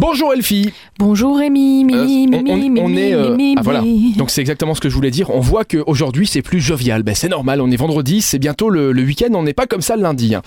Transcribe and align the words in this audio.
Bonjour 0.00 0.32
Elfie. 0.32 0.72
Bonjour 0.98 1.36
Rémi, 1.36 1.84
on- 1.92 1.94
on- 1.94 2.56
Mimi, 2.56 2.80
on 2.80 2.96
est, 2.96 3.12
euh, 3.12 3.36
ah, 3.58 3.60
voilà. 3.62 3.82
Donc 4.16 4.30
c'est 4.30 4.40
exactement 4.40 4.74
ce 4.74 4.80
que 4.80 4.88
je 4.88 4.94
voulais 4.94 5.10
dire. 5.10 5.28
On 5.28 5.40
voit 5.40 5.66
qu'aujourd'hui 5.66 6.26
c'est 6.26 6.40
plus 6.40 6.58
jovial. 6.58 7.02
Ben, 7.02 7.14
c'est 7.14 7.28
normal, 7.28 7.60
on 7.60 7.70
est 7.70 7.76
vendredi, 7.76 8.22
c'est 8.22 8.38
bientôt 8.38 8.70
le, 8.70 8.92
le 8.92 9.02
week-end, 9.02 9.28
on 9.34 9.42
n'est 9.42 9.52
pas 9.52 9.66
comme 9.66 9.82
ça 9.82 9.96
le 9.96 10.02
lundi. 10.02 10.34
hein. 10.34 10.40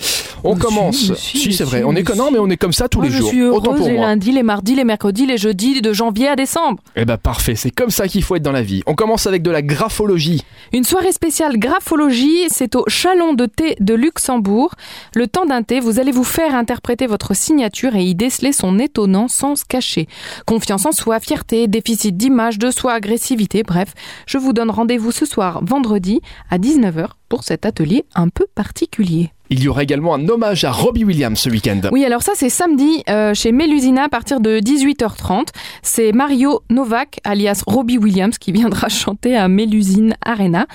On 0.44 0.56
commence. 0.56 1.14
si, 1.16 1.54
c'est 1.54 1.64
vrai, 1.64 1.84
on 1.86 1.96
est 1.96 2.04
si. 2.04 2.20
mais 2.32 2.40
on 2.40 2.50
est 2.50 2.58
comme 2.58 2.74
ça 2.74 2.90
tous 2.90 2.98
Moi, 2.98 3.08
les 3.10 3.14
je 3.14 3.18
jours. 3.20 3.30
suis 3.30 3.44
Autant 3.44 3.68
heureuse 3.72 3.78
pour 3.82 3.88
les 3.90 3.94
moi. 3.98 4.08
lundis, 4.08 4.32
les 4.32 4.42
mardis, 4.44 4.74
les 4.76 4.84
mercredis, 4.84 5.28
les 5.28 5.38
jeudis, 5.38 5.82
de 5.82 5.94
janvier 5.94 6.30
à 6.30 6.36
décembre. 6.36 6.80
Eh 6.96 7.06
ben 7.06 7.18
parfait, 7.18 7.54
c'est 7.56 7.70
comme 7.72 7.92
ça 7.92 8.08
qu'il 8.08 8.24
faut 8.24 8.36
être 8.36 8.42
dans 8.44 8.52
la 8.52 8.64
vie. 8.64 8.82
On 8.88 8.96
commence 8.96 9.28
avec 9.28 9.44
de 9.44 9.52
la 9.52 9.62
graphologie. 9.62 10.42
Une 10.74 10.84
soirée 10.84 11.12
spéciale 11.12 11.58
graphologie, 11.60 12.46
c'est 12.50 12.76
au 12.76 12.86
Chalon 12.88 13.34
de 13.36 13.46
thé 13.46 13.76
de 13.80 13.94
Luxembourg. 13.94 14.72
Le 15.16 15.28
temps 15.28 15.46
d'un 15.46 15.62
thé, 15.62 15.80
vous 15.80 16.00
allez 16.00 16.12
vous 16.12 16.24
faire 16.24 16.56
interpréter 16.56 17.06
votre 17.06 17.36
signature 17.36 17.96
et 17.96 18.04
y 18.04 18.16
déceler 18.16 18.52
son 18.52 18.80
étonnant 18.80 19.28
sens 19.44 19.66
caché. 19.66 20.08
Confiance 20.46 20.86
en 20.86 20.94
soi, 20.94 21.20
fierté, 21.20 21.68
déficit 21.68 22.16
d'image 22.16 22.58
de 22.60 22.72
soi, 22.72 22.94
agressivité, 22.94 23.64
bref. 23.64 23.94
Je 24.26 24.38
vous 24.38 24.54
donne 24.54 24.70
rendez-vous 24.70 25.12
ce 25.12 25.26
soir, 25.26 25.60
vendredi, 25.66 26.22
à 26.50 26.58
19h, 26.58 27.08
pour 27.28 27.44
cet 27.44 27.66
atelier 27.66 28.06
un 28.16 28.30
peu 28.30 28.46
particulier. 28.56 29.32
Il 29.50 29.62
y 29.62 29.68
aura 29.68 29.84
également 29.84 30.16
un 30.16 30.30
hommage 30.30 30.64
à 30.64 30.72
Robbie 30.72 31.04
Williams 31.04 31.38
ce 31.38 31.50
week-end. 31.50 31.82
Oui, 31.92 32.06
alors 32.06 32.24
ça 32.24 32.32
c'est 32.36 32.50
samedi 32.50 33.04
euh, 33.10 33.34
chez 33.34 33.52
Mélusina 33.52 34.06
à 34.06 34.10
partir 34.10 34.40
de 34.40 34.60
18h30. 34.60 35.50
C'est 35.82 36.14
Mario 36.14 36.62
Novak, 36.70 37.20
alias 37.26 37.62
Robbie 37.68 37.98
Williams, 37.98 38.38
qui 38.38 38.54
viendra 38.54 38.88
chanter 39.04 39.36
à 39.36 39.50
Mélusine 39.50 40.16
Arena. 40.26 40.66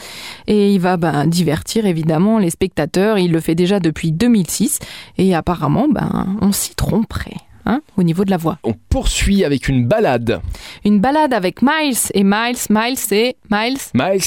Et 0.47 0.75
il 0.75 0.81
va 0.81 0.99
ben, 0.99 1.27
divertir 1.27 1.87
évidemment 1.87 2.39
les 2.39 2.51
spectateurs. 2.51 3.19
Il 3.19 3.33
le 3.33 3.41
fait 3.41 3.55
déjà 3.55 3.81
depuis 3.81 4.13
2006. 4.13 4.79
Et 5.17 5.35
apparemment, 5.35 5.89
ben, 5.89 6.37
on 6.43 6.53
s'y 6.53 6.75
tromperait. 6.75 7.48
Hein, 7.71 7.83
au 7.99 8.03
niveau 8.03 8.25
de 8.25 8.31
la 8.31 8.39
voix. 8.39 8.59
On 8.65 8.73
poursuit 8.73 9.45
avec 9.45 9.69
une 9.69 9.87
balade. 9.87 10.41
Une 10.87 11.01
balade 11.01 11.35
avec 11.35 11.61
Miles. 11.61 11.99
Et 12.15 12.25
Miles, 12.25 12.57
Miles, 12.71 12.97
c'est 12.97 13.37
Miles, 13.51 13.77
Miles, 13.93 14.23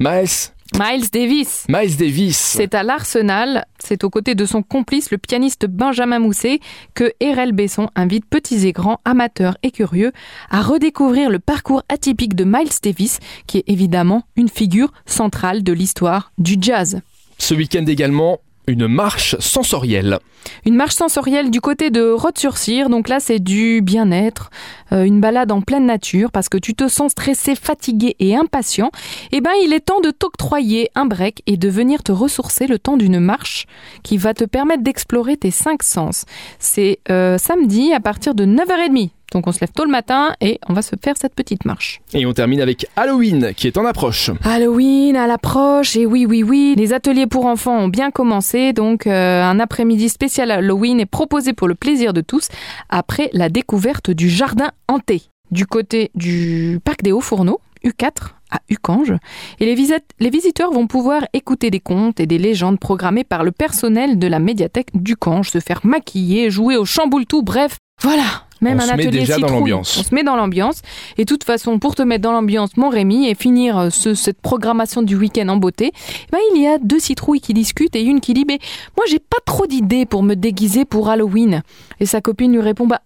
Miles, 0.00 0.50
Miles 0.72 1.10
Davis. 1.12 1.66
Miles 1.68 1.96
Davis. 1.98 2.36
C'est 2.38 2.74
à 2.74 2.82
l'Arsenal, 2.82 3.66
c'est 3.78 4.02
aux 4.02 4.08
côtés 4.08 4.34
de 4.34 4.46
son 4.46 4.62
complice, 4.62 5.10
le 5.10 5.18
pianiste 5.18 5.66
Benjamin 5.66 6.18
Mousset, 6.20 6.60
que 6.94 7.12
RL 7.22 7.52
Besson 7.52 7.90
invite 7.96 8.24
petits 8.24 8.66
et 8.66 8.72
grands, 8.72 9.00
amateurs 9.04 9.58
et 9.62 9.72
curieux 9.72 10.12
à 10.50 10.62
redécouvrir 10.62 11.28
le 11.28 11.38
parcours 11.38 11.82
atypique 11.90 12.34
de 12.34 12.44
Miles 12.44 12.80
Davis, 12.82 13.18
qui 13.46 13.58
est 13.58 13.64
évidemment 13.66 14.22
une 14.36 14.48
figure 14.48 14.92
centrale 15.04 15.62
de 15.62 15.72
l'histoire 15.74 16.32
du 16.38 16.56
jazz. 16.58 17.00
Ce 17.38 17.54
week-end 17.54 17.84
également, 17.86 18.40
une 18.66 18.88
marche 18.88 19.36
sensorielle. 19.38 20.18
Une 20.64 20.76
marche 20.76 20.94
sensorielle 20.94 21.50
du 21.50 21.60
côté 21.60 21.90
de 21.90 22.10
Rhodes-sur-Cire, 22.10 22.88
donc 22.88 23.08
là 23.08 23.20
c'est 23.20 23.38
du 23.38 23.80
bien-être, 23.82 24.50
euh, 24.92 25.04
une 25.04 25.20
balade 25.20 25.52
en 25.52 25.60
pleine 25.60 25.86
nature 25.86 26.30
parce 26.30 26.48
que 26.48 26.58
tu 26.58 26.74
te 26.74 26.88
sens 26.88 27.12
stressé, 27.12 27.54
fatigué 27.54 28.16
et 28.18 28.36
impatient. 28.36 28.90
Eh 29.32 29.40
ben 29.40 29.52
il 29.62 29.72
est 29.72 29.80
temps 29.80 30.00
de 30.00 30.10
t'octroyer 30.10 30.90
un 30.94 31.06
break 31.06 31.42
et 31.46 31.56
de 31.56 31.68
venir 31.68 32.02
te 32.02 32.12
ressourcer 32.12 32.66
le 32.66 32.78
temps 32.78 32.96
d'une 32.96 33.20
marche 33.20 33.66
qui 34.02 34.16
va 34.16 34.34
te 34.34 34.44
permettre 34.44 34.82
d'explorer 34.82 35.36
tes 35.36 35.50
cinq 35.50 35.82
sens. 35.82 36.24
C'est 36.58 37.00
euh, 37.10 37.38
samedi 37.38 37.92
à 37.92 38.00
partir 38.00 38.34
de 38.34 38.44
9h30. 38.44 39.10
Donc 39.32 39.46
on 39.46 39.52
se 39.52 39.60
lève 39.60 39.72
tôt 39.72 39.84
le 39.84 39.90
matin 39.90 40.34
et 40.40 40.58
on 40.68 40.72
va 40.72 40.82
se 40.82 40.94
faire 41.02 41.14
cette 41.20 41.34
petite 41.34 41.64
marche. 41.64 42.00
Et 42.14 42.24
on 42.26 42.32
termine 42.32 42.60
avec 42.60 42.86
Halloween 42.96 43.52
qui 43.56 43.66
est 43.66 43.76
en 43.76 43.84
approche. 43.84 44.30
Halloween 44.44 45.16
à 45.16 45.26
l'approche, 45.26 45.96
et 45.96 46.06
oui, 46.06 46.26
oui, 46.26 46.42
oui, 46.42 46.74
les 46.76 46.92
ateliers 46.92 47.26
pour 47.26 47.46
enfants 47.46 47.76
ont 47.76 47.88
bien 47.88 48.10
commencé, 48.10 48.72
donc 48.72 49.06
euh, 49.06 49.42
un 49.42 49.58
après-midi 49.60 50.08
spécial 50.08 50.50
Halloween 50.50 51.00
est 51.00 51.06
proposé 51.06 51.52
pour 51.52 51.68
le 51.68 51.74
plaisir 51.74 52.12
de 52.12 52.20
tous 52.20 52.48
après 52.88 53.28
la 53.32 53.48
découverte 53.48 54.10
du 54.10 54.28
jardin 54.30 54.70
hanté 54.88 55.22
du 55.50 55.66
côté 55.66 56.10
du 56.14 56.80
parc 56.84 57.02
des 57.02 57.12
Hauts-Fourneaux, 57.12 57.60
U4 57.84 58.10
à 58.50 58.60
Ucange. 58.68 59.12
Et 59.60 59.66
les, 59.66 59.74
visit- 59.74 60.02
les 60.18 60.30
visiteurs 60.30 60.72
vont 60.72 60.86
pouvoir 60.86 61.22
écouter 61.32 61.70
des 61.70 61.80
contes 61.80 62.18
et 62.20 62.26
des 62.26 62.38
légendes 62.38 62.78
programmées 62.80 63.24
par 63.24 63.44
le 63.44 63.52
personnel 63.52 64.18
de 64.18 64.26
la 64.26 64.38
médiathèque 64.38 64.88
d'Ucange, 64.94 65.50
se 65.50 65.58
faire 65.60 65.80
maquiller, 65.84 66.50
jouer 66.50 66.76
au 66.76 66.84
chamboule-tout, 66.84 67.42
bref, 67.42 67.76
voilà. 68.02 68.45
Même 68.62 68.78
On 68.78 68.82
un 68.82 68.86
se 68.86 68.92
met 68.96 69.06
déjà 69.08 69.36
dans 69.38 69.48
l'ambiance. 69.48 69.98
On 69.98 70.02
se 70.02 70.14
met 70.14 70.22
dans 70.24 70.36
l'ambiance. 70.36 70.80
Et 71.18 71.24
de 71.24 71.28
toute 71.28 71.44
façon, 71.44 71.78
pour 71.78 71.94
te 71.94 72.02
mettre 72.02 72.22
dans 72.22 72.32
l'ambiance, 72.32 72.76
mon 72.76 72.88
Rémi, 72.88 73.28
et 73.28 73.34
finir 73.34 73.76
euh, 73.78 73.90
ce- 73.90 74.14
cette 74.14 74.40
programmation 74.40 75.02
du 75.02 75.14
week-end 75.16 75.48
en 75.48 75.56
beauté, 75.56 75.92
eh 75.94 76.30
ben, 76.32 76.38
il 76.54 76.62
y 76.62 76.66
a 76.66 76.78
deux 76.78 76.98
citrouilles 77.00 77.40
qui 77.40 77.52
discutent 77.54 77.94
et 77.96 78.02
une 78.02 78.20
qui 78.20 78.32
dit 78.34 78.44
Mais 78.46 78.58
moi, 78.96 79.04
j'ai 79.08 79.18
pas 79.18 79.38
trop 79.44 79.66
d'idées 79.66 80.06
pour 80.06 80.22
me 80.22 80.34
déguiser 80.34 80.84
pour 80.84 81.08
Halloween. 81.10 81.62
Et 82.00 82.06
sa 82.06 82.20
copine 82.20 82.52
lui 82.52 82.60
répond 82.60 82.86
Bah, 82.86 83.02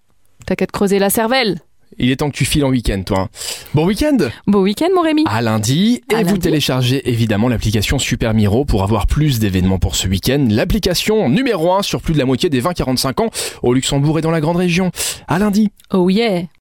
t'as 0.47 0.55
qu'à 0.57 0.67
te 0.67 0.73
creuser 0.73 0.99
la 0.99 1.11
cervelle. 1.11 1.61
Il 1.99 2.11
est 2.11 2.17
temps 2.17 2.31
que 2.31 2.37
tu 2.37 2.45
files 2.45 2.65
en 2.65 2.71
week-end, 2.71 3.03
toi. 3.05 3.29
Bon 3.75 3.85
week-end 3.87 4.17
Beau 4.47 4.63
week-end, 4.63 4.89
mon 4.95 5.03
Rémi. 5.03 5.25
à 5.27 5.43
lundi. 5.43 6.03
Et 6.19 6.23
vous 6.23 6.39
téléchargez 6.39 7.09
évidemment 7.11 7.49
l'application 7.49 7.99
Super 7.99 8.33
Miro 8.33 8.65
pour 8.65 8.83
avoir 8.83 9.07
plus 9.07 9.39
d'événements 9.39 9.79
pour 9.79 9.97
ce 9.97 10.09
week-end. 10.09 10.47
L'application 10.51 11.29
numéro 11.29 11.73
1 11.73 11.83
sur 11.83 12.01
plus 12.01 12.15
de 12.15 12.19
la 12.19 12.25
moitié 12.25 12.49
des 12.49 12.63
20-45 12.63 13.23
ans 13.23 13.31
au 13.63 13.75
Luxembourg 13.75 14.19
et 14.19 14.23
dans 14.23 14.31
la 14.31 14.41
grande 14.41 14.57
région. 14.57 14.91
À 15.29 15.39
lundi. 15.39 15.71
Oh 15.93 16.09
yeah. 16.09 16.43